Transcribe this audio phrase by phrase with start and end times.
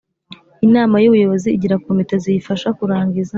[0.67, 3.29] Inama y Ubuyobozi igira Komite ziyifasha kurangiza